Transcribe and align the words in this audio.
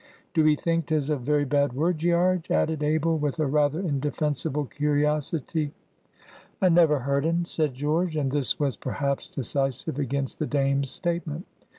Do 0.33 0.47
'ee 0.47 0.55
think 0.55 0.87
'tis 0.87 1.11
a 1.11 1.15
very 1.15 1.45
bad 1.45 1.73
word, 1.73 1.99
Gearge?" 1.99 2.49
added 2.49 2.81
Abel, 2.81 3.19
with 3.19 3.37
a 3.37 3.45
rather 3.45 3.79
indefensible 3.79 4.65
curiosity. 4.65 5.73
"I 6.59 6.69
never 6.69 6.97
heard 7.01 7.23
un," 7.27 7.45
said 7.45 7.75
George. 7.75 8.15
And 8.15 8.31
this 8.31 8.59
was 8.59 8.75
perhaps 8.77 9.27
decisive 9.27 9.99
against 9.99 10.39
the 10.39 10.47
Dame's 10.47 10.89
statement. 10.89 11.45